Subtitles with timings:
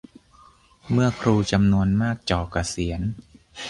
[0.91, 3.01] เมื่อครูจำนวนมากจ่อเกษียณ